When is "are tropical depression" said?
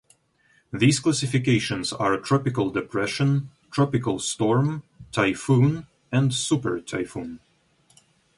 1.93-3.51